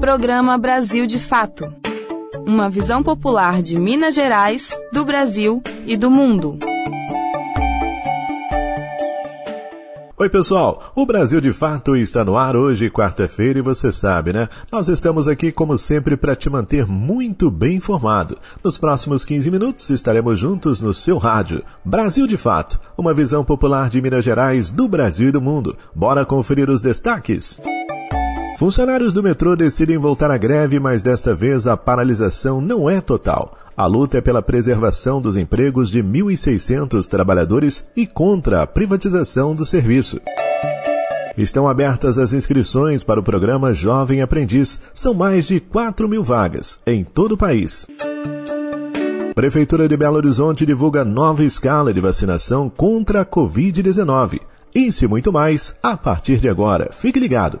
Programa 0.00 0.56
Brasil 0.56 1.06
de 1.06 1.18
Fato. 1.18 1.74
Uma 2.46 2.70
visão 2.70 3.02
popular 3.02 3.60
de 3.60 3.76
Minas 3.76 4.14
Gerais, 4.14 4.70
do 4.92 5.04
Brasil 5.04 5.60
e 5.86 5.96
do 5.96 6.08
mundo. 6.08 6.56
Oi, 10.16 10.28
pessoal. 10.28 10.92
O 10.94 11.04
Brasil 11.04 11.40
de 11.40 11.52
Fato 11.52 11.96
está 11.96 12.24
no 12.24 12.36
ar 12.36 12.54
hoje, 12.54 12.90
quarta-feira, 12.90 13.58
e 13.58 13.62
você 13.62 13.90
sabe, 13.90 14.32
né? 14.32 14.48
Nós 14.70 14.88
estamos 14.88 15.26
aqui, 15.26 15.50
como 15.50 15.76
sempre, 15.76 16.16
para 16.16 16.36
te 16.36 16.48
manter 16.48 16.86
muito 16.86 17.50
bem 17.50 17.76
informado. 17.76 18.38
Nos 18.62 18.78
próximos 18.78 19.24
15 19.24 19.50
minutos 19.50 19.90
estaremos 19.90 20.38
juntos 20.38 20.80
no 20.80 20.94
seu 20.94 21.18
rádio. 21.18 21.64
Brasil 21.84 22.26
de 22.26 22.36
Fato, 22.36 22.80
uma 22.96 23.12
visão 23.12 23.44
popular 23.44 23.90
de 23.90 24.00
Minas 24.00 24.24
Gerais, 24.24 24.70
do 24.70 24.86
Brasil 24.86 25.28
e 25.28 25.32
do 25.32 25.42
mundo. 25.42 25.76
Bora 25.94 26.24
conferir 26.24 26.70
os 26.70 26.80
destaques? 26.80 27.60
Funcionários 28.56 29.12
do 29.12 29.22
metrô 29.22 29.54
decidem 29.54 29.98
voltar 29.98 30.30
à 30.30 30.36
greve, 30.36 30.80
mas 30.80 31.02
desta 31.02 31.34
vez 31.34 31.66
a 31.66 31.76
paralisação 31.76 32.60
não 32.60 32.88
é 32.88 33.00
total. 33.00 33.56
A 33.76 33.86
luta 33.86 34.18
é 34.18 34.20
pela 34.20 34.42
preservação 34.42 35.20
dos 35.20 35.36
empregos 35.36 35.90
de 35.90 36.02
1.600 36.02 37.06
trabalhadores 37.06 37.86
e 37.96 38.06
contra 38.06 38.62
a 38.62 38.66
privatização 38.66 39.54
do 39.54 39.64
serviço. 39.64 40.20
Estão 41.36 41.68
abertas 41.68 42.18
as 42.18 42.32
inscrições 42.32 43.04
para 43.04 43.20
o 43.20 43.22
programa 43.22 43.72
Jovem 43.72 44.20
Aprendiz. 44.20 44.80
São 44.92 45.14
mais 45.14 45.46
de 45.46 45.60
4 45.60 46.08
mil 46.08 46.24
vagas 46.24 46.80
em 46.84 47.04
todo 47.04 47.32
o 47.32 47.38
país. 47.38 47.86
Prefeitura 49.36 49.88
de 49.88 49.96
Belo 49.96 50.16
Horizonte 50.16 50.66
divulga 50.66 51.04
nova 51.04 51.44
escala 51.44 51.94
de 51.94 52.00
vacinação 52.00 52.68
contra 52.68 53.20
a 53.20 53.24
Covid-19. 53.24 54.40
Isso 54.74 55.04
e 55.04 55.08
muito 55.08 55.32
mais 55.32 55.76
a 55.80 55.96
partir 55.96 56.38
de 56.38 56.48
agora. 56.48 56.90
Fique 56.92 57.20
ligado. 57.20 57.60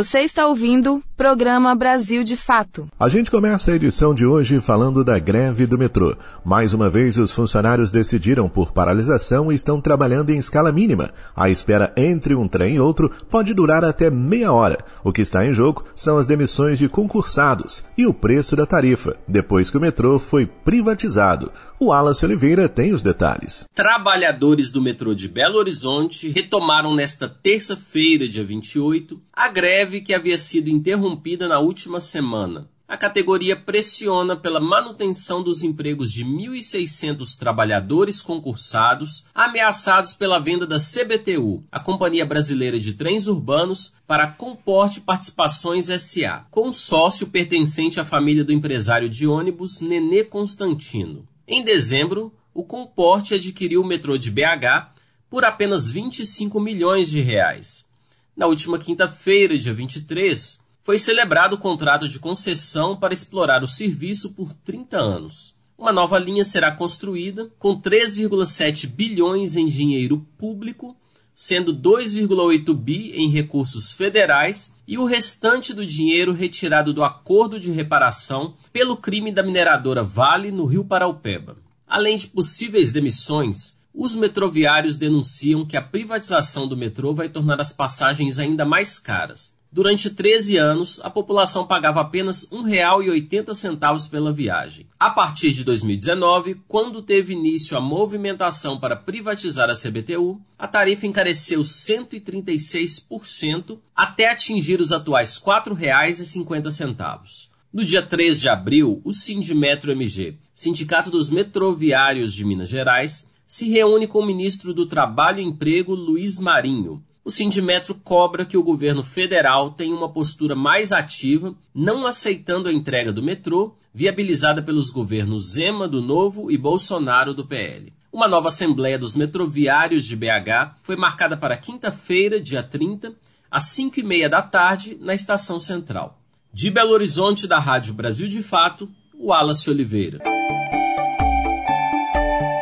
Você 0.00 0.20
está 0.20 0.46
ouvindo 0.46 1.02
Programa 1.14 1.74
Brasil 1.74 2.24
de 2.24 2.34
Fato. 2.34 2.88
A 2.98 3.06
gente 3.10 3.30
começa 3.30 3.70
a 3.70 3.76
edição 3.76 4.14
de 4.14 4.24
hoje 4.24 4.58
falando 4.58 5.04
da 5.04 5.18
greve 5.18 5.66
do 5.66 5.76
metrô. 5.76 6.16
Mais 6.42 6.72
uma 6.72 6.88
vez, 6.88 7.18
os 7.18 7.30
funcionários 7.30 7.90
decidiram 7.90 8.48
por 8.48 8.72
paralisação 8.72 9.52
e 9.52 9.54
estão 9.54 9.78
trabalhando 9.78 10.30
em 10.30 10.38
escala 10.38 10.72
mínima. 10.72 11.10
A 11.36 11.50
espera 11.50 11.92
entre 11.98 12.34
um 12.34 12.48
trem 12.48 12.76
e 12.76 12.80
outro 12.80 13.10
pode 13.28 13.52
durar 13.52 13.84
até 13.84 14.08
meia 14.08 14.50
hora. 14.50 14.82
O 15.04 15.12
que 15.12 15.20
está 15.20 15.44
em 15.44 15.52
jogo 15.52 15.84
são 15.94 16.16
as 16.16 16.26
demissões 16.26 16.78
de 16.78 16.88
concursados 16.88 17.84
e 17.98 18.06
o 18.06 18.14
preço 18.14 18.56
da 18.56 18.64
tarifa, 18.64 19.18
depois 19.28 19.70
que 19.70 19.76
o 19.76 19.80
metrô 19.82 20.18
foi 20.18 20.46
privatizado. 20.46 21.52
O 21.78 21.86
Wallace 21.88 22.24
Oliveira 22.24 22.70
tem 22.70 22.94
os 22.94 23.02
detalhes. 23.02 23.66
Trabalhadores 23.74 24.72
do 24.72 24.80
metrô 24.80 25.14
de 25.14 25.28
Belo 25.28 25.58
Horizonte 25.58 26.30
retomaram 26.30 26.94
nesta 26.94 27.28
terça-feira, 27.28 28.26
dia 28.26 28.44
28, 28.44 29.20
a 29.40 29.48
greve 29.48 30.02
que 30.02 30.12
havia 30.12 30.36
sido 30.36 30.68
interrompida 30.68 31.48
na 31.48 31.58
última 31.58 31.98
semana. 31.98 32.68
A 32.86 32.94
categoria 32.94 33.56
pressiona 33.56 34.36
pela 34.36 34.60
manutenção 34.60 35.42
dos 35.42 35.64
empregos 35.64 36.12
de 36.12 36.22
1.600 36.26 37.38
trabalhadores 37.38 38.20
concursados 38.20 39.24
ameaçados 39.34 40.12
pela 40.12 40.38
venda 40.38 40.66
da 40.66 40.76
CBTU, 40.76 41.64
a 41.72 41.80
Companhia 41.80 42.26
Brasileira 42.26 42.78
de 42.78 42.92
Trens 42.92 43.28
Urbanos, 43.28 43.94
para 44.06 44.26
Comporte 44.26 45.00
Participações 45.00 45.86
SA, 45.86 46.44
consórcio 46.50 47.28
pertencente 47.28 47.98
à 47.98 48.04
família 48.04 48.44
do 48.44 48.52
empresário 48.52 49.08
de 49.08 49.26
ônibus 49.26 49.80
Nenê 49.80 50.22
Constantino. 50.22 51.26
Em 51.48 51.64
dezembro, 51.64 52.30
o 52.52 52.62
Comporte 52.62 53.36
adquiriu 53.36 53.80
o 53.80 53.86
metrô 53.86 54.18
de 54.18 54.30
BH 54.30 54.90
por 55.30 55.46
apenas 55.46 55.90
25 55.90 56.60
milhões 56.60 57.08
de 57.08 57.22
reais. 57.22 57.88
Na 58.36 58.46
última 58.46 58.78
quinta-feira, 58.78 59.58
dia 59.58 59.74
23, 59.74 60.60
foi 60.82 60.98
celebrado 60.98 61.56
o 61.56 61.58
contrato 61.58 62.08
de 62.08 62.18
concessão 62.18 62.96
para 62.96 63.14
explorar 63.14 63.62
o 63.62 63.68
serviço 63.68 64.32
por 64.32 64.52
30 64.52 64.96
anos. 64.96 65.54
Uma 65.76 65.92
nova 65.92 66.18
linha 66.18 66.44
será 66.44 66.70
construída 66.70 67.50
com 67.58 67.80
3,7 67.80 68.86
bilhões 68.86 69.56
em 69.56 69.66
dinheiro 69.66 70.26
público, 70.36 70.96
sendo 71.34 71.74
2,8 71.74 72.74
bi 72.74 73.12
em 73.12 73.30
recursos 73.30 73.92
federais 73.92 74.70
e 74.86 74.98
o 74.98 75.06
restante 75.06 75.72
do 75.72 75.86
dinheiro 75.86 76.32
retirado 76.32 76.92
do 76.92 77.02
acordo 77.02 77.58
de 77.58 77.70
reparação 77.70 78.54
pelo 78.72 78.96
crime 78.96 79.32
da 79.32 79.42
mineradora 79.42 80.02
Vale 80.02 80.50
no 80.50 80.66
Rio 80.66 80.84
Paraupeba. 80.84 81.56
Além 81.86 82.18
de 82.18 82.26
possíveis 82.26 82.92
demissões, 82.92 83.78
os 83.94 84.14
metroviários 84.14 84.96
denunciam 84.96 85.66
que 85.66 85.76
a 85.76 85.82
privatização 85.82 86.66
do 86.66 86.76
metrô 86.76 87.12
vai 87.12 87.28
tornar 87.28 87.60
as 87.60 87.72
passagens 87.72 88.38
ainda 88.38 88.64
mais 88.64 88.98
caras. 88.98 89.52
Durante 89.72 90.10
13 90.10 90.56
anos, 90.56 91.00
a 91.04 91.08
população 91.08 91.64
pagava 91.64 92.00
apenas 92.00 92.42
R$ 92.50 92.58
1,80 92.58 94.10
pela 94.10 94.32
viagem. 94.32 94.84
A 94.98 95.10
partir 95.10 95.52
de 95.52 95.62
2019, 95.62 96.60
quando 96.66 97.00
teve 97.00 97.34
início 97.34 97.76
a 97.76 97.80
movimentação 97.80 98.80
para 98.80 98.96
privatizar 98.96 99.70
a 99.70 99.74
CBTU, 99.74 100.40
a 100.58 100.66
tarifa 100.66 101.06
encareceu 101.06 101.60
136% 101.60 103.78
até 103.94 104.28
atingir 104.28 104.80
os 104.80 104.90
atuais 104.90 105.36
R$ 105.36 105.52
4,50. 105.52 107.48
No 107.72 107.84
dia 107.84 108.02
3 108.02 108.40
de 108.40 108.48
abril, 108.48 109.00
o 109.04 109.12
Sindimetro 109.12 109.92
MG, 109.92 110.34
Sindicato 110.52 111.12
dos 111.12 111.30
Metroviários 111.30 112.34
de 112.34 112.44
Minas 112.44 112.68
Gerais, 112.68 113.24
se 113.50 113.68
reúne 113.68 114.06
com 114.06 114.20
o 114.20 114.26
ministro 114.26 114.72
do 114.72 114.86
Trabalho 114.86 115.40
e 115.40 115.42
Emprego, 115.44 115.92
Luiz 115.92 116.38
Marinho, 116.38 117.02
o 117.24 117.32
Sindimetro 117.32 117.96
cobra 117.96 118.46
que 118.46 118.56
o 118.56 118.62
governo 118.62 119.02
federal 119.02 119.72
tenha 119.72 119.92
uma 119.92 120.08
postura 120.08 120.54
mais 120.54 120.92
ativa, 120.92 121.52
não 121.74 122.06
aceitando 122.06 122.68
a 122.68 122.72
entrega 122.72 123.12
do 123.12 123.20
metrô, 123.20 123.74
viabilizada 123.92 124.62
pelos 124.62 124.90
governos 124.90 125.54
Zema 125.54 125.88
do 125.88 126.00
Novo 126.00 126.48
e 126.48 126.56
Bolsonaro 126.56 127.34
do 127.34 127.44
PL. 127.44 127.92
Uma 128.12 128.28
nova 128.28 128.46
Assembleia 128.46 128.96
dos 128.96 129.16
Metroviários 129.16 130.06
de 130.06 130.14
BH 130.14 130.76
foi 130.82 130.94
marcada 130.94 131.36
para 131.36 131.56
quinta-feira, 131.56 132.40
dia 132.40 132.62
30, 132.62 133.14
às 133.50 133.64
5 133.64 133.98
e 133.98 134.04
meia 134.04 134.28
da 134.28 134.42
tarde, 134.42 134.96
na 135.00 135.12
Estação 135.12 135.58
Central. 135.58 136.20
De 136.52 136.70
Belo 136.70 136.92
Horizonte, 136.92 137.48
da 137.48 137.58
Rádio 137.58 137.94
Brasil 137.94 138.28
de 138.28 138.44
Fato, 138.44 138.88
Wallace 139.12 139.68
Oliveira. 139.68 140.20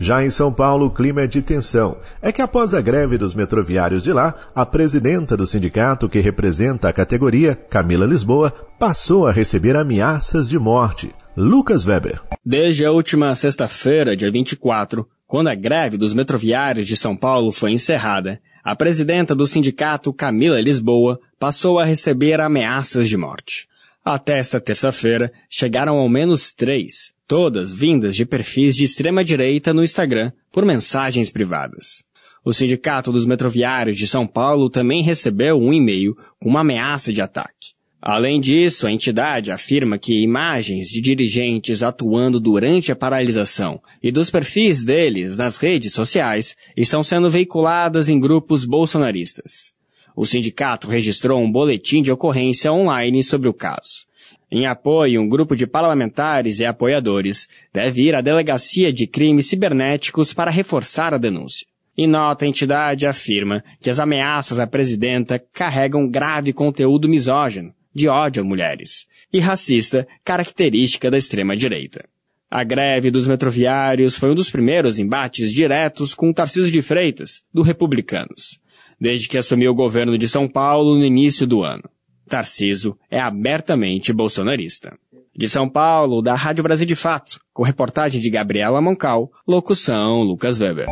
Já 0.08 0.24
em 0.24 0.30
São 0.30 0.50
Paulo, 0.50 0.86
o 0.86 0.90
clima 0.90 1.20
é 1.20 1.26
de 1.26 1.42
tensão. 1.42 1.98
É 2.22 2.32
que 2.32 2.40
após 2.40 2.72
a 2.72 2.80
greve 2.80 3.18
dos 3.18 3.34
metroviários 3.34 4.02
de 4.02 4.10
lá, 4.10 4.34
a 4.54 4.64
presidenta 4.64 5.36
do 5.36 5.46
sindicato 5.46 6.08
que 6.08 6.18
representa 6.18 6.88
a 6.88 6.94
categoria, 6.94 7.54
Camila 7.54 8.06
Lisboa, 8.06 8.50
passou 8.78 9.26
a 9.26 9.30
receber 9.30 9.76
ameaças 9.76 10.48
de 10.48 10.58
morte. 10.58 11.14
Lucas 11.36 11.84
Weber. 11.86 12.22
Desde 12.42 12.86
a 12.86 12.90
última 12.90 13.34
sexta-feira, 13.34 14.16
dia 14.16 14.32
24, 14.32 15.06
quando 15.26 15.48
a 15.48 15.54
greve 15.54 15.98
dos 15.98 16.14
metroviários 16.14 16.86
de 16.86 16.96
São 16.96 17.14
Paulo 17.14 17.52
foi 17.52 17.72
encerrada, 17.72 18.40
a 18.64 18.74
presidenta 18.74 19.34
do 19.34 19.46
sindicato, 19.46 20.10
Camila 20.10 20.58
Lisboa, 20.58 21.20
passou 21.38 21.78
a 21.78 21.84
receber 21.84 22.40
ameaças 22.40 23.10
de 23.10 23.16
morte. 23.18 23.68
Até 24.02 24.38
esta 24.38 24.58
terça-feira, 24.58 25.30
chegaram 25.50 25.98
ao 25.98 26.08
menos 26.08 26.50
três, 26.50 27.12
todas 27.28 27.74
vindas 27.74 28.16
de 28.16 28.24
perfis 28.24 28.74
de 28.74 28.84
extrema-direita 28.84 29.74
no 29.74 29.84
Instagram 29.84 30.32
por 30.50 30.64
mensagens 30.64 31.28
privadas. 31.30 32.02
O 32.42 32.54
Sindicato 32.54 33.12
dos 33.12 33.26
Metroviários 33.26 33.98
de 33.98 34.08
São 34.08 34.26
Paulo 34.26 34.70
também 34.70 35.02
recebeu 35.02 35.60
um 35.60 35.70
e-mail 35.70 36.16
com 36.40 36.48
uma 36.48 36.60
ameaça 36.60 37.12
de 37.12 37.20
ataque. 37.20 37.76
Além 38.00 38.40
disso, 38.40 38.86
a 38.86 38.92
entidade 38.92 39.50
afirma 39.50 39.98
que 39.98 40.22
imagens 40.22 40.88
de 40.88 41.02
dirigentes 41.02 41.82
atuando 41.82 42.40
durante 42.40 42.90
a 42.90 42.96
paralisação 42.96 43.82
e 44.02 44.10
dos 44.10 44.30
perfis 44.30 44.82
deles 44.82 45.36
nas 45.36 45.56
redes 45.56 45.92
sociais 45.92 46.56
estão 46.76 47.02
sendo 47.02 47.28
veiculadas 47.28 48.08
em 48.08 48.18
grupos 48.18 48.64
bolsonaristas. 48.64 49.72
O 50.16 50.24
sindicato 50.24 50.88
registrou 50.88 51.42
um 51.42 51.52
boletim 51.52 52.00
de 52.00 52.10
ocorrência 52.10 52.72
online 52.72 53.22
sobre 53.22 53.48
o 53.48 53.52
caso. 53.52 54.07
Em 54.50 54.64
apoio, 54.66 55.20
um 55.20 55.28
grupo 55.28 55.54
de 55.54 55.66
parlamentares 55.66 56.58
e 56.58 56.64
apoiadores 56.64 57.46
deve 57.72 58.02
ir 58.02 58.14
à 58.14 58.22
Delegacia 58.22 58.90
de 58.90 59.06
Crimes 59.06 59.46
Cibernéticos 59.46 60.32
para 60.32 60.50
reforçar 60.50 61.12
a 61.12 61.18
denúncia. 61.18 61.66
Em 61.96 62.06
nota, 62.06 62.44
a 62.44 62.48
entidade 62.48 63.06
afirma 63.06 63.62
que 63.80 63.90
as 63.90 63.98
ameaças 63.98 64.58
à 64.58 64.66
presidenta 64.66 65.38
carregam 65.52 66.08
grave 66.08 66.52
conteúdo 66.52 67.08
misógino, 67.08 67.74
de 67.94 68.08
ódio 68.08 68.42
a 68.42 68.46
mulheres, 68.46 69.06
e 69.32 69.38
racista, 69.38 70.06
característica 70.24 71.10
da 71.10 71.18
extrema-direita. 71.18 72.08
A 72.50 72.64
greve 72.64 73.10
dos 73.10 73.28
metroviários 73.28 74.16
foi 74.16 74.30
um 74.30 74.34
dos 74.34 74.50
primeiros 74.50 74.98
embates 74.98 75.52
diretos 75.52 76.14
com 76.14 76.32
Tarcísio 76.32 76.72
de 76.72 76.80
Freitas, 76.80 77.42
do 77.52 77.60
Republicanos, 77.60 78.60
desde 78.98 79.28
que 79.28 79.36
assumiu 79.36 79.72
o 79.72 79.74
governo 79.74 80.16
de 80.16 80.26
São 80.26 80.48
Paulo 80.48 80.96
no 80.96 81.04
início 81.04 81.46
do 81.46 81.62
ano. 81.62 81.84
Tarciso 82.28 82.96
é 83.10 83.18
abertamente 83.18 84.12
bolsonarista. 84.12 84.96
De 85.36 85.48
São 85.48 85.68
Paulo, 85.68 86.22
da 86.22 86.34
Rádio 86.34 86.62
Brasil 86.62 86.86
de 86.86 86.94
Fato, 86.94 87.40
com 87.52 87.62
reportagem 87.62 88.20
de 88.20 88.30
Gabriela 88.30 88.80
Moncal, 88.80 89.30
locução 89.46 90.22
Lucas 90.22 90.60
Weber. 90.60 90.86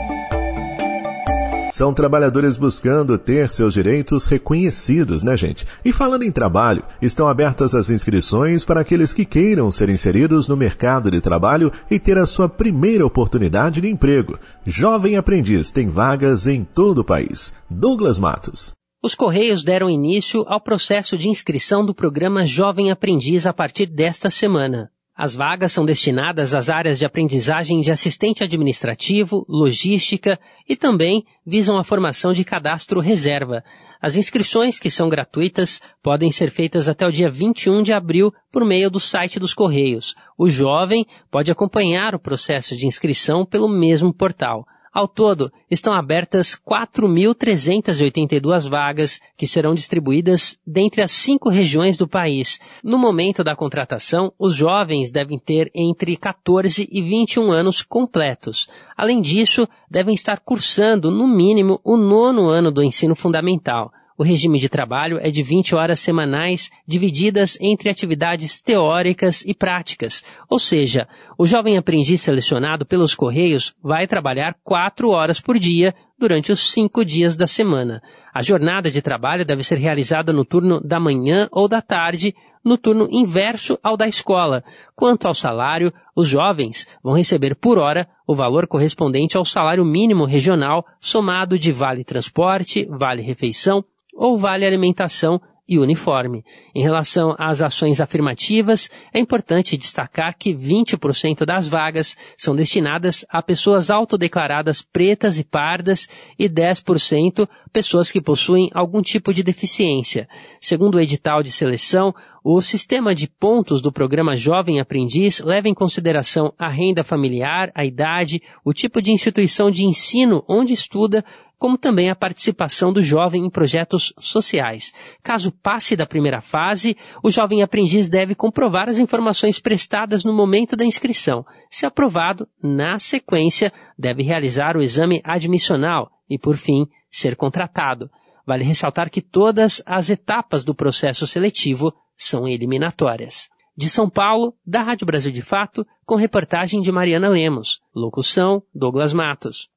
São 1.77 1.93
trabalhadores 1.93 2.57
buscando 2.57 3.19
ter 3.19 3.51
seus 3.51 3.75
direitos 3.75 4.25
reconhecidos, 4.25 5.23
né, 5.23 5.37
gente? 5.37 5.67
E 5.85 5.93
falando 5.93 6.23
em 6.23 6.33
trabalho, 6.33 6.83
estão 7.03 7.29
abertas 7.29 7.75
as 7.75 7.91
inscrições 7.91 8.65
para 8.65 8.81
aqueles 8.81 9.13
que 9.13 9.27
queiram 9.27 9.71
ser 9.71 9.91
inseridos 9.91 10.49
no 10.49 10.57
mercado 10.57 11.11
de 11.11 11.21
trabalho 11.21 11.71
e 11.91 11.99
ter 11.99 12.17
a 12.17 12.25
sua 12.25 12.49
primeira 12.49 13.05
oportunidade 13.05 13.83
de 13.83 13.89
emprego. 13.89 14.39
Jovem 14.65 15.17
aprendiz 15.17 15.71
tem 15.71 15.89
vagas 15.89 16.47
em 16.47 16.65
todo 16.65 17.01
o 17.01 17.05
país. 17.05 17.53
Douglas 17.69 18.19
Matos. 18.19 18.73
Os 19.07 19.15
Correios 19.15 19.63
deram 19.63 19.89
início 19.89 20.45
ao 20.49 20.61
processo 20.61 21.17
de 21.17 21.29
inscrição 21.29 21.87
do 21.87 21.95
programa 21.95 22.45
Jovem 22.45 22.91
Aprendiz 22.91 23.47
a 23.47 23.53
partir 23.53 23.87
desta 23.87 24.31
semana. 24.31 24.91
As 25.17 25.33
vagas 25.33 25.71
são 25.71 25.85
destinadas 25.85 26.53
às 26.53 26.69
áreas 26.69 26.99
de 26.99 27.05
aprendizagem 27.05 27.81
de 27.81 27.93
assistente 27.93 28.43
administrativo, 28.43 29.47
logística 29.49 30.37
e 30.69 30.75
também 30.75 31.25
visam 31.47 31.79
a 31.79 31.85
formação 31.85 32.33
de 32.33 32.43
cadastro 32.43 32.99
reserva. 32.99 33.63
As 34.03 34.17
inscrições, 34.17 34.77
que 34.77 34.91
são 34.91 35.09
gratuitas, 35.09 35.81
podem 36.03 36.33
ser 36.33 36.51
feitas 36.51 36.89
até 36.89 37.07
o 37.07 37.13
dia 37.13 37.31
21 37.31 37.85
de 37.85 37.93
abril 37.93 38.33
por 38.51 38.65
meio 38.65 38.91
do 38.91 38.99
site 38.99 39.39
dos 39.39 39.55
Correios. 39.55 40.17
O 40.37 40.51
jovem 40.51 41.07
pode 41.31 41.53
acompanhar 41.53 42.13
o 42.13 42.19
processo 42.19 42.77
de 42.77 42.89
inscrição 42.89 43.47
pelo 43.47 43.69
mesmo 43.69 44.13
portal. 44.13 44.67
Ao 44.97 45.07
todo, 45.07 45.53
estão 45.71 45.93
abertas 45.93 46.57
4.382 46.57 48.67
vagas 48.67 49.21
que 49.37 49.47
serão 49.47 49.75
distribuídas 49.75 50.59
dentre 50.67 51.03
as 51.03 51.11
cinco 51.11 51.51
regiões 51.51 51.99
do 51.99 52.09
país. 52.09 52.59
No 52.83 52.97
momento 52.97 53.45
da 53.45 53.55
contratação, 53.55 54.33
os 54.39 54.55
jovens 54.55 55.11
devem 55.11 55.39
ter 55.39 55.71
entre 55.75 56.17
14 56.17 56.89
e 56.91 57.03
21 57.03 57.51
anos 57.51 57.83
completos. 57.83 58.69
Além 58.97 59.21
disso, 59.21 59.69
devem 59.91 60.15
estar 60.15 60.41
cursando, 60.41 61.11
no 61.11 61.29
mínimo, 61.29 61.79
o 61.85 61.99
nono 61.99 62.49
ano 62.49 62.73
do 62.73 62.83
ensino 62.83 63.15
fundamental. 63.15 63.93
O 64.19 64.23
regime 64.23 64.59
de 64.59 64.69
trabalho 64.69 65.19
é 65.21 65.31
de 65.31 65.43
20 65.43 65.75
horas 65.75 66.01
semanais, 66.01 66.71
divididas 66.87 67.59
entre 67.61 67.91
atividades 67.91 68.63
teóricas 68.63 69.43
e 69.47 69.55
práticas. 69.55 70.25
Ou 70.49 70.59
seja, 70.59 71.07
o 71.37 71.47
jovem 71.47 71.77
aprendiz 71.77 72.23
selecionado 72.23 72.87
pelos 72.87 73.15
Correios 73.15 73.75
vai 73.83 74.07
trabalhar 74.07 74.57
4 74.65 75.11
horas 75.11 75.39
por 75.39 75.59
dia 75.59 75.95
durante 76.19 76.51
os 76.51 76.73
5 76.73 77.05
dias 77.05 77.37
da 77.37 77.47
semana. 77.47 78.01
A 78.33 78.43
jornada 78.43 78.91
de 78.91 79.03
trabalho 79.03 79.45
deve 79.45 79.63
ser 79.63 79.77
realizada 79.77 80.33
no 80.33 80.47
turno 80.47 80.81
da 80.81 80.99
manhã 80.99 81.47
ou 81.53 81.69
da 81.69 81.83
tarde, 81.83 82.35
no 82.65 82.79
turno 82.79 83.09
inverso 83.11 83.79
ao 83.83 83.99
da 83.99 84.09
escola. 84.09 84.65
Quanto 84.95 85.29
ao 85.29 85.35
salário, 85.35 85.93
os 86.15 86.27
jovens 86.29 86.87
vão 87.03 87.15
receber 87.15 87.55
por 87.55 87.79
hora 87.79 88.09
o 88.27 88.35
valor 88.35 88.67
correspondente 88.67 89.37
ao 89.37 89.45
salário 89.45 89.85
mínimo 89.85 90.25
regional, 90.25 90.85
somado 91.01 91.59
de 91.59 91.71
vale 91.71 92.03
transporte, 92.03 92.87
vale 92.91 93.23
refeição, 93.23 93.85
ou 94.17 94.39
vale 94.39 94.65
alimentação 94.65 95.41
e 95.69 95.79
uniforme. 95.79 96.45
Em 96.75 96.83
relação 96.83 97.35
às 97.39 97.61
ações 97.61 98.01
afirmativas, 98.01 98.89
é 99.13 99.19
importante 99.19 99.77
destacar 99.77 100.37
que 100.39 100.55
20% 100.55 101.45
das 101.45 101.67
vagas 101.67 102.17
são 102.39 102.55
destinadas 102.55 103.25
a 103.29 103.43
pessoas 103.43 103.91
autodeclaradas 103.91 104.81
pretas 104.81 105.39
e 105.39 105.45
pardas 105.45 106.09
e 106.39 106.49
10% 106.49 107.49
pessoas 107.73 108.11
que 108.11 108.21
possuem 108.21 108.71
algum 108.73 109.03
tipo 109.03 109.35
de 109.35 109.43
deficiência. 109.43 110.29
Segundo 110.61 110.97
o 110.97 111.01
edital 111.01 111.43
de 111.43 111.51
seleção, 111.51 112.15
o 112.45 112.63
sistema 112.63 113.13
de 113.13 113.27
pontos 113.29 113.83
do 113.83 113.91
programa 113.91 114.37
Jovem 114.37 114.79
Aprendiz 114.79 115.41
leva 115.41 115.69
em 115.69 115.75
consideração 115.75 116.53
a 116.57 116.69
renda 116.69 117.03
familiar, 117.03 117.73
a 117.75 117.85
idade, 117.85 118.41
o 118.65 118.73
tipo 118.73 119.03
de 119.03 119.11
instituição 119.11 119.69
de 119.69 119.85
ensino 119.85 120.45
onde 120.49 120.73
estuda 120.73 121.25
como 121.67 121.77
também 121.77 122.09
a 122.11 122.15
participação 122.15 122.93
do 122.93 123.03
jovem 123.03 123.45
em 123.45 123.51
projetos 123.51 124.15
sociais. 124.21 124.93
Caso 125.21 125.51
passe 125.51 125.97
da 125.97 126.07
primeira 126.07 126.41
fase, 126.41 126.97
o 127.25 127.29
jovem 127.29 127.61
aprendiz 127.61 128.09
deve 128.09 128.37
comprovar 128.37 128.89
as 128.89 129.01
informações 129.01 129.59
prestadas 129.59 130.23
no 130.23 130.33
momento 130.33 130.77
da 130.77 130.85
inscrição. 130.85 131.45
Se 131.69 131.85
aprovado, 131.85 132.47
na 132.63 133.01
sequência, 133.01 133.73
deve 133.99 134.23
realizar 134.23 134.77
o 134.77 134.81
exame 134.81 135.21
admissional 135.25 136.09
e, 136.31 136.39
por 136.39 136.57
fim, 136.57 136.87
ser 137.11 137.35
contratado. 137.35 138.09
Vale 138.47 138.63
ressaltar 138.63 139.11
que 139.11 139.21
todas 139.21 139.83
as 139.85 140.09
etapas 140.09 140.63
do 140.63 140.73
processo 140.73 141.27
seletivo 141.27 141.93
são 142.17 142.47
eliminatórias. 142.47 143.49
De 143.77 143.91
São 143.91 144.09
Paulo, 144.09 144.55
da 144.65 144.83
Rádio 144.83 145.05
Brasil 145.05 145.33
de 145.33 145.43
Fato, 145.43 145.85
com 146.05 146.15
reportagem 146.15 146.81
de 146.81 146.93
Mariana 146.93 147.29
Lemos. 147.29 147.81
Locução, 147.93 148.63
Douglas 148.73 149.13
Matos. 149.13 149.69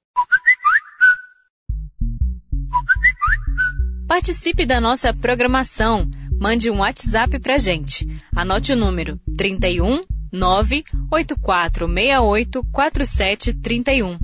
Participe 4.10 4.66
da 4.66 4.82
nossa 4.82 5.14
programação. 5.14 6.10
Mande 6.42 6.72
um 6.72 6.80
WhatsApp 6.80 7.38
pra 7.38 7.60
gente. 7.60 8.08
Anote 8.36 8.74
o 8.74 8.76
número 8.76 9.20
31 9.38 10.04
98468 10.34 12.64
4731. 12.72 14.18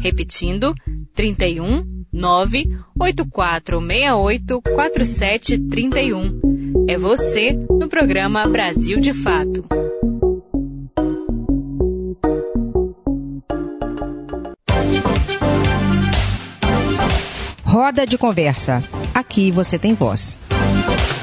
Repetindo, 0.00 0.72
31 1.12 2.04
98468 2.12 4.62
4731. 4.62 6.40
É 6.88 6.96
você 6.96 7.52
no 7.52 7.88
programa 7.88 8.46
Brasil 8.46 9.00
de 9.00 9.12
Fato. 9.12 9.64
Roda 17.84 18.06
de 18.06 18.16
Conversa. 18.16 18.82
Aqui 19.14 19.50
você 19.50 19.78
tem 19.78 19.92
voz. 19.92 20.38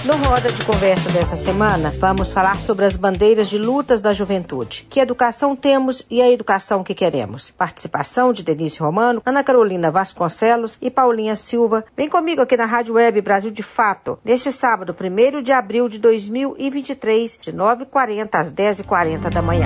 No 0.06 0.16
Roda 0.18 0.52
de 0.52 0.64
Conversa 0.64 1.10
dessa 1.10 1.36
semana, 1.36 1.92
vamos 1.98 2.32
falar 2.32 2.56
sobre 2.58 2.86
as 2.86 2.96
bandeiras 2.96 3.50
de 3.50 3.58
lutas 3.58 4.00
da 4.00 4.14
juventude. 4.14 4.86
Que 4.88 5.00
educação 5.00 5.56
temos 5.56 6.06
e 6.08 6.22
a 6.22 6.30
educação 6.30 6.84
que 6.84 6.94
queremos? 6.94 7.50
Participação 7.50 8.32
de 8.32 8.44
Denise 8.44 8.78
Romano, 8.78 9.24
Ana 9.26 9.44
Carolina 9.44 9.90
Vasconcelos 9.90 10.78
e 10.80 10.92
Paulinha 10.92 11.36
Silva. 11.36 11.84
Vem 11.98 12.08
comigo 12.08 12.44
aqui 12.44 12.56
na 12.56 12.68
Rádio 12.68 12.94
Web 12.94 13.22
Brasil 13.22 13.50
de 13.50 13.64
Fato, 13.64 14.20
neste 14.24 14.52
sábado, 14.52 14.96
1 14.96 15.42
de 15.42 15.52
abril 15.52 15.90
de 15.90 15.98
2023, 15.98 17.40
de 17.42 17.52
9h40 17.52 18.36
às 18.36 18.54
10h40 18.54 19.32
da 19.32 19.42
manhã. 19.42 19.66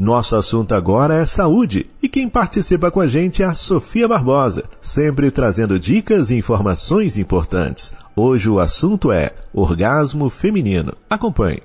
Nosso 0.00 0.34
assunto 0.34 0.72
agora 0.72 1.16
é 1.16 1.26
saúde 1.26 1.90
e 2.02 2.08
quem 2.08 2.26
participa 2.26 2.90
com 2.90 3.00
a 3.00 3.06
gente 3.06 3.42
é 3.42 3.44
a 3.44 3.52
Sofia 3.52 4.08
Barbosa, 4.08 4.64
sempre 4.80 5.30
trazendo 5.30 5.78
dicas 5.78 6.30
e 6.30 6.36
informações 6.36 7.18
importantes. 7.18 7.92
Hoje 8.16 8.48
o 8.48 8.58
assunto 8.58 9.12
é 9.12 9.30
orgasmo 9.52 10.30
feminino. 10.30 10.96
Acompanhe. 11.10 11.60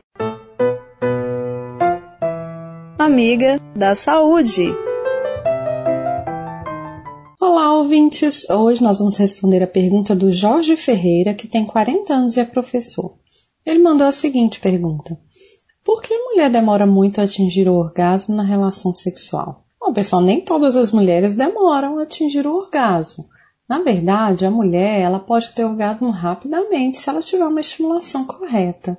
Amiga 2.99 3.57
da 3.73 3.95
saúde. 3.95 4.65
Olá, 7.39 7.73
ouvintes! 7.73 8.43
Hoje 8.49 8.83
nós 8.83 8.99
vamos 8.99 9.15
responder 9.15 9.63
a 9.63 9.67
pergunta 9.67 10.13
do 10.13 10.29
Jorge 10.33 10.75
Ferreira, 10.75 11.33
que 11.33 11.47
tem 11.47 11.65
40 11.65 12.13
anos 12.13 12.35
e 12.35 12.41
é 12.41 12.43
professor. 12.43 13.13
Ele 13.65 13.79
mandou 13.79 14.05
a 14.05 14.11
seguinte 14.11 14.59
pergunta: 14.59 15.17
por 15.85 16.01
que 16.01 16.11
a 16.11 16.23
mulher 16.23 16.49
demora 16.49 16.87
muito 16.87 17.21
a 17.21 17.25
atingir 17.25 17.69
o 17.69 17.75
orgasmo 17.75 18.35
na 18.35 18.41
relação 18.41 18.91
sexual? 18.91 19.63
Bom, 19.79 19.93
pessoal, 19.93 20.19
nem 20.19 20.43
todas 20.43 20.75
as 20.75 20.91
mulheres 20.91 21.35
demoram 21.35 21.99
a 21.99 22.03
atingir 22.03 22.47
o 22.47 22.55
orgasmo. 22.55 23.29
Na 23.69 23.83
verdade, 23.83 24.47
a 24.47 24.51
mulher 24.51 24.99
ela 24.99 25.19
pode 25.19 25.51
ter 25.51 25.63
orgasmo 25.63 26.09
rapidamente 26.09 26.97
se 26.97 27.07
ela 27.07 27.21
tiver 27.21 27.45
uma 27.45 27.59
estimulação 27.59 28.25
correta. 28.25 28.97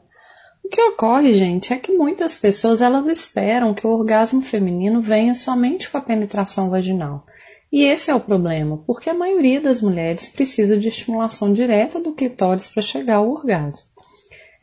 O 0.64 0.68
que 0.68 0.80
ocorre, 0.80 1.32
gente, 1.32 1.72
é 1.72 1.76
que 1.76 1.92
muitas 1.92 2.36
pessoas 2.36 2.80
elas 2.80 3.08
esperam 3.08 3.74
que 3.74 3.86
o 3.86 3.90
orgasmo 3.90 4.40
feminino 4.40 5.00
venha 5.00 5.34
somente 5.34 5.90
com 5.90 5.98
a 5.98 6.00
penetração 6.00 6.70
vaginal. 6.70 7.26
E 7.72 7.82
esse 7.82 8.12
é 8.12 8.14
o 8.14 8.20
problema, 8.20 8.78
porque 8.86 9.10
a 9.10 9.14
maioria 9.14 9.60
das 9.60 9.82
mulheres 9.82 10.28
precisa 10.28 10.76
de 10.76 10.86
estimulação 10.86 11.52
direta 11.52 12.00
do 12.00 12.12
clitóris 12.12 12.68
para 12.68 12.82
chegar 12.82 13.16
ao 13.16 13.30
orgasmo. 13.30 13.95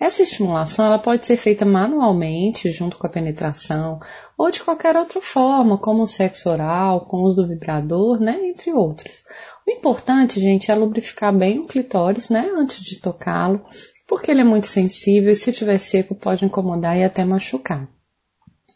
Essa 0.04 0.24
estimulação 0.24 0.88
ela 0.88 1.00
pode 1.00 1.26
ser 1.26 1.38
feita 1.38 1.64
manualmente, 1.64 2.70
junto 2.70 2.98
com 2.98 3.08
a 3.08 3.10
penetração, 3.10 4.02
ou 4.38 4.52
de 4.52 4.62
qualquer 4.62 4.98
outra 4.98 5.22
forma, 5.22 5.78
como 5.78 6.04
o 6.04 6.08
sexo 6.08 6.50
oral, 6.50 7.06
com 7.06 7.20
o 7.20 7.24
uso 7.24 7.38
do 7.38 7.48
vibrador, 7.48 8.20
né, 8.20 8.38
entre 8.50 8.74
outros. 8.74 9.24
O 9.66 9.72
importante, 9.72 10.42
gente, 10.42 10.70
é 10.70 10.76
lubrificar 10.76 11.34
bem 11.34 11.60
o 11.60 11.66
clitóris, 11.66 12.28
né, 12.28 12.52
antes 12.54 12.84
de 12.84 13.00
tocá-lo, 13.00 13.64
porque 14.06 14.30
ele 14.30 14.42
é 14.42 14.44
muito 14.44 14.68
sensível 14.68 15.32
e 15.32 15.36
se 15.38 15.52
estiver 15.52 15.78
seco 15.78 16.14
pode 16.14 16.44
incomodar 16.44 16.98
e 16.98 17.04
até 17.06 17.24
machucar. 17.24 17.88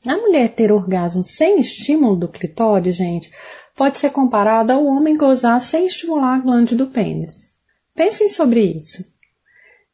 A 0.05 0.15
mulher 0.15 0.55
ter 0.55 0.72
orgasmo 0.72 1.25
sem 1.25 1.60
estímulo 1.60 2.15
do 2.15 2.29
clitóris, 2.29 2.96
gente, 2.96 3.29
pode 3.75 3.98
ser 3.98 4.12
comparada 4.12 4.75
ao 4.75 4.86
homem 4.86 5.17
gozar 5.17 5.60
sem 5.60 5.88
estimular 5.88 6.36
a 6.36 6.39
glande 6.39 6.74
do 6.74 6.88
pênis. 6.88 7.53
Pensem 7.93 8.29
sobre 8.29 8.62
isso. 8.62 9.17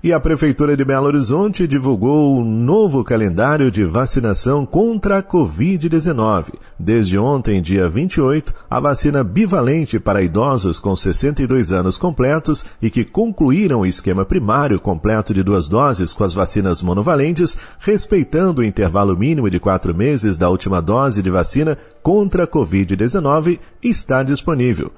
E 0.00 0.12
a 0.12 0.20
Prefeitura 0.20 0.76
de 0.76 0.84
Belo 0.84 1.06
Horizonte 1.06 1.66
divulgou 1.66 2.38
um 2.38 2.44
novo 2.44 3.02
calendário 3.02 3.68
de 3.68 3.84
vacinação 3.84 4.64
contra 4.64 5.18
a 5.18 5.22
Covid-19. 5.24 6.52
Desde 6.78 7.18
ontem, 7.18 7.60
dia 7.60 7.88
28, 7.88 8.54
a 8.70 8.78
vacina 8.78 9.24
bivalente 9.24 9.98
para 9.98 10.22
idosos 10.22 10.78
com 10.78 10.94
62 10.94 11.72
anos 11.72 11.98
completos 11.98 12.64
e 12.80 12.90
que 12.90 13.04
concluíram 13.04 13.80
o 13.80 13.86
esquema 13.86 14.24
primário 14.24 14.78
completo 14.78 15.34
de 15.34 15.42
duas 15.42 15.68
doses 15.68 16.12
com 16.12 16.22
as 16.22 16.32
vacinas 16.32 16.80
monovalentes, 16.80 17.58
respeitando 17.80 18.60
o 18.60 18.64
intervalo 18.64 19.16
mínimo 19.16 19.50
de 19.50 19.58
quatro 19.58 19.92
meses 19.92 20.38
da 20.38 20.48
última 20.48 20.80
dose 20.80 21.20
de 21.20 21.30
vacina 21.30 21.76
contra 22.04 22.44
a 22.44 22.46
Covid-19, 22.46 23.58
está 23.82 24.22
disponível. 24.22 24.92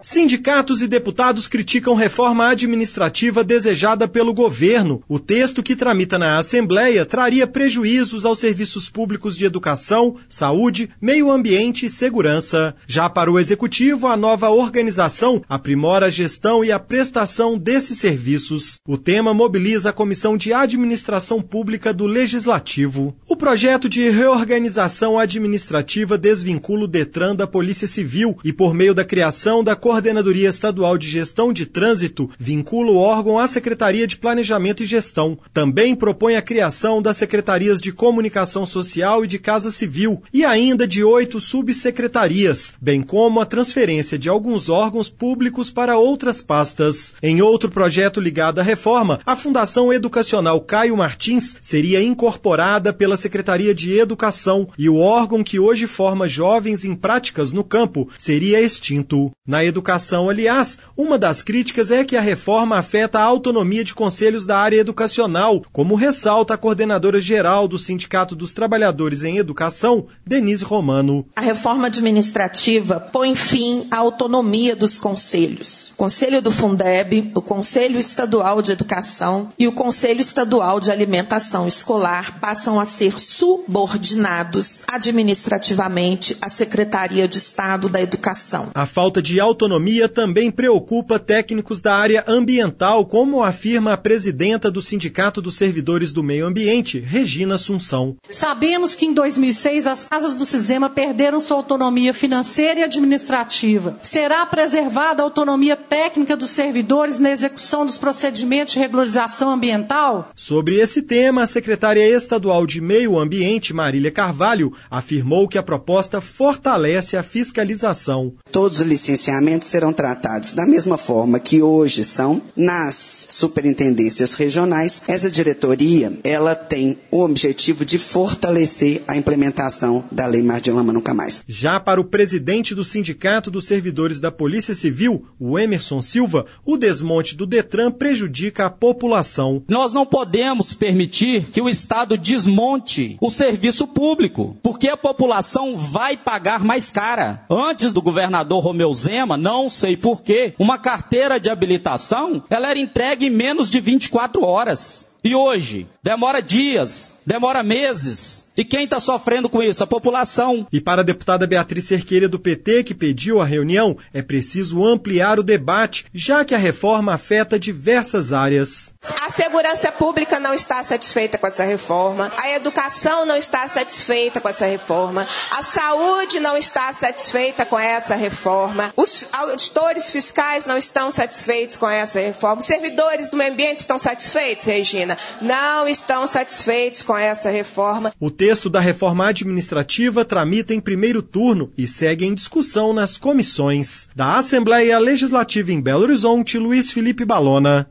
Sindicatos 0.02 0.80
e 0.80 0.88
deputados 0.88 1.48
criticam 1.48 1.94
reforma 1.94 2.48
administrativa 2.48 3.42
desejada 3.42 4.06
pelo 4.06 4.32
governo. 4.32 5.02
O 5.08 5.18
texto 5.18 5.62
que 5.62 5.74
tramita 5.74 6.18
na 6.18 6.38
Assembleia 6.38 7.04
traria 7.04 7.46
prejuízos 7.46 8.24
aos 8.24 8.38
serviços 8.38 8.88
públicos 8.88 9.36
de 9.36 9.44
educação, 9.44 10.16
saúde, 10.28 10.90
meio 11.00 11.30
ambiente 11.30 11.86
e 11.86 11.90
segurança. 11.90 12.74
Já 12.86 13.10
para 13.10 13.30
o 13.30 13.38
executivo, 13.38 14.06
a 14.06 14.16
nova 14.16 14.50
organização 14.50 15.42
aprimora 15.48 16.06
a 16.06 16.10
gestão 16.10 16.64
e 16.64 16.70
a 16.70 16.78
prestação 16.78 17.58
desses 17.58 17.98
serviços. 17.98 18.78
O 18.86 18.96
tema 18.96 19.34
mobiliza 19.34 19.90
a 19.90 19.92
Comissão 19.92 20.36
de 20.36 20.52
Administração 20.52 21.42
Pública 21.42 21.92
do 21.92 22.06
Legislativo. 22.06 23.16
O 23.28 23.36
projeto 23.36 23.88
de 23.88 24.08
reorganização 24.08 25.18
administrativa 25.18 26.16
desvincula 26.16 26.84
o 26.84 26.88
Detran 26.88 27.34
da 27.34 27.46
Polícia 27.46 27.86
Civil 27.86 28.38
e, 28.44 28.52
por 28.52 28.72
meio 28.72 28.94
da 28.94 29.04
criação 29.04 29.62
da 29.64 29.74
Coordenadoria 29.88 30.50
Estadual 30.50 30.98
de 30.98 31.08
Gestão 31.08 31.50
de 31.50 31.64
Trânsito 31.64 32.28
vincula 32.38 32.92
o 32.92 32.98
órgão 32.98 33.38
à 33.38 33.48
Secretaria 33.48 34.06
de 34.06 34.18
Planejamento 34.18 34.82
e 34.82 34.86
Gestão. 34.86 35.38
Também 35.50 35.94
propõe 35.94 36.36
a 36.36 36.42
criação 36.42 37.00
das 37.00 37.16
Secretarias 37.16 37.80
de 37.80 37.90
Comunicação 37.90 38.66
Social 38.66 39.24
e 39.24 39.26
de 39.26 39.38
Casa 39.38 39.70
Civil 39.70 40.22
e 40.30 40.44
ainda 40.44 40.86
de 40.86 41.02
oito 41.02 41.40
subsecretarias, 41.40 42.74
bem 42.78 43.00
como 43.00 43.40
a 43.40 43.46
transferência 43.46 44.18
de 44.18 44.28
alguns 44.28 44.68
órgãos 44.68 45.08
públicos 45.08 45.70
para 45.70 45.96
outras 45.96 46.42
pastas. 46.42 47.14
Em 47.22 47.40
outro 47.40 47.70
projeto 47.70 48.20
ligado 48.20 48.58
à 48.58 48.62
reforma, 48.62 49.20
a 49.24 49.34
Fundação 49.34 49.90
Educacional 49.90 50.60
Caio 50.60 50.98
Martins 50.98 51.56
seria 51.62 52.02
incorporada 52.02 52.92
pela 52.92 53.16
Secretaria 53.16 53.74
de 53.74 53.98
Educação 53.98 54.68
e 54.76 54.86
o 54.86 54.98
órgão 54.98 55.42
que 55.42 55.58
hoje 55.58 55.86
forma 55.86 56.28
jovens 56.28 56.84
em 56.84 56.94
práticas 56.94 57.54
no 57.54 57.64
campo 57.64 58.06
seria 58.18 58.60
extinto. 58.60 59.32
Na 59.46 59.64
educação. 59.78 60.28
Aliás, 60.28 60.78
uma 60.96 61.16
das 61.16 61.42
críticas 61.42 61.90
é 61.90 62.04
que 62.04 62.16
a 62.16 62.20
reforma 62.20 62.76
afeta 62.76 63.20
a 63.20 63.22
autonomia 63.22 63.84
de 63.84 63.94
conselhos 63.94 64.44
da 64.44 64.58
área 64.58 64.78
educacional, 64.78 65.62
como 65.72 65.94
ressalta 65.94 66.54
a 66.54 66.58
coordenadora 66.58 67.20
geral 67.20 67.68
do 67.68 67.78
Sindicato 67.78 68.34
dos 68.34 68.52
Trabalhadores 68.52 69.22
em 69.22 69.38
Educação, 69.38 70.06
Denise 70.26 70.64
Romano. 70.64 71.26
A 71.36 71.40
reforma 71.40 71.86
administrativa 71.86 72.98
põe 72.98 73.34
fim 73.34 73.86
à 73.90 73.98
autonomia 73.98 74.74
dos 74.74 74.98
conselhos. 74.98 75.92
O 75.92 75.96
Conselho 75.96 76.42
do 76.42 76.50
Fundeb, 76.50 77.30
o 77.34 77.40
Conselho 77.40 77.98
Estadual 77.98 78.60
de 78.60 78.72
Educação 78.72 79.50
e 79.58 79.68
o 79.68 79.72
Conselho 79.72 80.20
Estadual 80.20 80.80
de 80.80 80.90
Alimentação 80.90 81.68
Escolar 81.68 82.40
passam 82.40 82.80
a 82.80 82.84
ser 82.84 83.20
subordinados 83.20 84.82
administrativamente 84.88 86.36
à 86.40 86.48
Secretaria 86.48 87.28
de 87.28 87.38
Estado 87.38 87.88
da 87.88 88.00
Educação. 88.00 88.70
A 88.74 88.86
falta 88.86 89.22
de 89.22 89.38
autonomia 89.38 89.67
economia 89.68 90.08
também 90.08 90.50
preocupa 90.50 91.18
técnicos 91.18 91.82
da 91.82 91.94
área 91.94 92.24
ambiental, 92.26 93.04
como 93.04 93.44
afirma 93.44 93.92
a 93.92 93.96
presidenta 93.98 94.70
do 94.70 94.80
Sindicato 94.80 95.42
dos 95.42 95.58
Servidores 95.58 96.10
do 96.10 96.22
Meio 96.22 96.46
Ambiente, 96.46 96.98
Regina 96.98 97.56
Assunção. 97.56 98.16
Sabemos 98.30 98.94
que 98.94 99.04
em 99.04 99.12
2006 99.12 99.86
as 99.86 100.08
casas 100.08 100.34
do 100.34 100.46
Cisema 100.46 100.88
perderam 100.88 101.38
sua 101.38 101.58
autonomia 101.58 102.14
financeira 102.14 102.80
e 102.80 102.82
administrativa. 102.82 103.98
Será 104.02 104.46
preservada 104.46 105.22
a 105.22 105.24
autonomia 105.24 105.76
técnica 105.76 106.34
dos 106.34 106.50
servidores 106.50 107.18
na 107.18 107.30
execução 107.30 107.84
dos 107.84 107.98
procedimentos 107.98 108.72
de 108.72 108.80
regularização 108.80 109.50
ambiental? 109.50 110.30
Sobre 110.34 110.76
esse 110.76 111.02
tema, 111.02 111.42
a 111.42 111.46
secretária 111.46 112.08
estadual 112.08 112.66
de 112.66 112.80
Meio 112.80 113.18
Ambiente, 113.18 113.74
Marília 113.74 114.10
Carvalho, 114.10 114.72
afirmou 114.90 115.46
que 115.46 115.58
a 115.58 115.62
proposta 115.62 116.22
fortalece 116.22 117.18
a 117.18 117.22
fiscalização. 117.22 118.32
Todos 118.50 118.80
os 118.80 118.86
licenciamentos 118.86 119.57
serão 119.66 119.92
tratados 119.92 120.52
da 120.52 120.66
mesma 120.66 120.98
forma 120.98 121.38
que 121.38 121.62
hoje 121.62 122.04
são 122.04 122.42
nas 122.56 123.28
superintendências 123.30 124.34
regionais. 124.34 125.02
Essa 125.06 125.30
diretoria, 125.30 126.18
ela 126.24 126.54
tem 126.54 126.98
o 127.10 127.22
objetivo 127.22 127.84
de 127.84 127.98
fortalecer 127.98 129.02
a 129.06 129.16
implementação 129.16 130.04
da 130.10 130.26
Lei 130.26 130.42
Mardim 130.42 130.70
Lama 130.70 130.92
Nunca 130.92 131.14
Mais. 131.14 131.42
Já 131.46 131.78
para 131.80 132.00
o 132.00 132.04
presidente 132.04 132.74
do 132.74 132.84
Sindicato 132.84 133.50
dos 133.50 133.66
Servidores 133.66 134.20
da 134.20 134.30
Polícia 134.30 134.74
Civil, 134.74 135.26
o 135.38 135.58
Emerson 135.58 136.02
Silva, 136.02 136.46
o 136.64 136.76
desmonte 136.76 137.36
do 137.36 137.46
Detran 137.46 137.90
prejudica 137.90 138.66
a 138.66 138.70
população. 138.70 139.62
Nós 139.68 139.92
não 139.92 140.06
podemos 140.06 140.74
permitir 140.74 141.44
que 141.52 141.60
o 141.60 141.68
Estado 141.68 142.16
desmonte 142.16 143.16
o 143.20 143.30
serviço 143.30 143.86
público, 143.86 144.56
porque 144.62 144.88
a 144.88 144.96
população 144.96 145.76
vai 145.76 146.16
pagar 146.16 146.64
mais 146.64 146.90
cara. 146.90 147.44
Antes 147.50 147.92
do 147.92 148.02
governador 148.02 148.62
Romeu 148.62 148.92
Zema, 148.92 149.36
não 149.48 149.70
sei 149.70 149.96
porquê, 149.96 150.52
uma 150.58 150.76
carteira 150.76 151.40
de 151.40 151.48
habilitação, 151.48 152.44
ela 152.50 152.68
era 152.68 152.78
entregue 152.78 153.28
em 153.28 153.30
menos 153.30 153.70
de 153.70 153.80
24 153.80 154.44
horas. 154.44 155.08
E 155.24 155.34
hoje, 155.34 155.86
demora 156.02 156.42
dias, 156.42 157.14
demora 157.24 157.62
meses. 157.62 158.46
E 158.58 158.64
quem 158.64 158.82
está 158.82 158.98
sofrendo 158.98 159.48
com 159.48 159.62
isso? 159.62 159.84
A 159.84 159.86
população. 159.86 160.66
E 160.72 160.80
para 160.80 161.02
a 161.02 161.04
deputada 161.04 161.46
Beatriz 161.46 161.84
Cerqueira 161.84 162.28
do 162.28 162.40
PT, 162.40 162.82
que 162.82 162.92
pediu 162.92 163.40
a 163.40 163.44
reunião, 163.44 163.96
é 164.12 164.20
preciso 164.20 164.84
ampliar 164.84 165.38
o 165.38 165.44
debate, 165.44 166.06
já 166.12 166.44
que 166.44 166.56
a 166.56 166.58
reforma 166.58 167.14
afeta 167.14 167.56
diversas 167.56 168.32
áreas. 168.32 168.92
A 169.22 169.30
segurança 169.30 169.92
pública 169.92 170.40
não 170.40 170.52
está 170.52 170.82
satisfeita 170.82 171.38
com 171.38 171.46
essa 171.46 171.62
reforma, 171.62 172.32
a 172.36 172.50
educação 172.50 173.24
não 173.24 173.36
está 173.36 173.68
satisfeita 173.68 174.40
com 174.40 174.48
essa 174.48 174.66
reforma, 174.66 175.24
a 175.52 175.62
saúde 175.62 176.40
não 176.40 176.56
está 176.56 176.92
satisfeita 176.92 177.64
com 177.64 177.78
essa 177.78 178.16
reforma, 178.16 178.92
os 178.96 179.24
auditores 179.32 180.10
fiscais 180.10 180.66
não 180.66 180.76
estão 180.76 181.12
satisfeitos 181.12 181.76
com 181.76 181.88
essa 181.88 182.18
reforma, 182.18 182.60
os 182.60 182.66
servidores 182.66 183.30
do 183.30 183.36
meio 183.36 183.52
ambiente 183.52 183.78
estão 183.78 184.00
satisfeitos, 184.00 184.64
Regina? 184.64 185.16
Não 185.40 185.86
estão 185.86 186.26
satisfeitos 186.26 187.04
com 187.04 187.16
essa 187.16 187.50
reforma. 187.50 188.12
O 188.18 188.32
texto 188.32 188.47
da 188.70 188.80
reforma 188.80 189.26
administrativa 189.26 190.24
tramita 190.24 190.72
em 190.72 190.80
primeiro 190.80 191.20
turno 191.20 191.70
e 191.76 191.86
segue 191.86 192.24
em 192.24 192.32
discussão 192.32 192.94
nas 192.94 193.18
comissões. 193.18 194.08
Da 194.16 194.38
Assembleia 194.38 194.98
Legislativa 194.98 195.70
em 195.70 195.82
Belo 195.82 196.04
Horizonte, 196.04 196.56
Luiz 196.56 196.90
Felipe 196.90 197.26
Balona. 197.26 197.86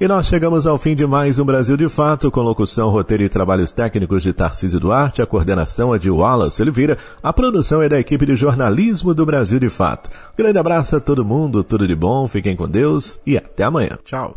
E 0.00 0.08
nós 0.08 0.26
chegamos 0.26 0.66
ao 0.66 0.76
fim 0.76 0.96
de 0.96 1.06
mais 1.06 1.38
um 1.38 1.44
Brasil 1.44 1.76
de 1.76 1.88
Fato, 1.88 2.32
com 2.32 2.40
locução, 2.40 2.88
roteiro 2.88 3.22
e 3.22 3.28
trabalhos 3.28 3.70
técnicos 3.70 4.24
de 4.24 4.32
Tarcísio 4.32 4.80
Duarte, 4.80 5.22
a 5.22 5.26
coordenação 5.26 5.94
é 5.94 5.98
de 5.98 6.10
Wallace 6.10 6.60
Oliveira, 6.60 6.98
a 7.22 7.32
produção 7.32 7.80
é 7.80 7.88
da 7.88 8.00
equipe 8.00 8.26
de 8.26 8.34
jornalismo 8.34 9.14
do 9.14 9.24
Brasil 9.24 9.60
de 9.60 9.68
Fato. 9.68 10.10
grande 10.36 10.58
abraço 10.58 10.96
a 10.96 11.00
todo 11.00 11.24
mundo, 11.24 11.62
tudo 11.62 11.86
de 11.86 11.94
bom, 11.94 12.26
fiquem 12.26 12.56
com 12.56 12.66
Deus 12.66 13.20
e 13.24 13.36
até 13.36 13.62
amanhã. 13.62 13.98
Tchau. 14.02 14.36